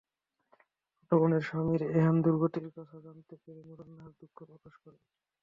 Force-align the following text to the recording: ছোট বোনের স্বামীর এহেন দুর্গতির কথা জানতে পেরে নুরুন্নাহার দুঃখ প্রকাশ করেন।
ছোট 0.97 1.19
বোনের 1.19 1.43
স্বামীর 1.47 1.81
এহেন 1.91 2.15
দুর্গতির 2.23 2.67
কথা 2.75 2.97
জানতে 3.05 3.33
পেরে 3.41 3.61
নুরুন্নাহার 3.67 4.13
দুঃখ 4.19 4.37
প্রকাশ 4.41 4.73
করেন। 4.83 5.01